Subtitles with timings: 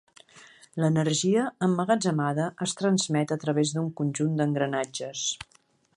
[0.83, 5.29] L'energia emmagatzemada es transmet a través d'un conjunt d'engranatges.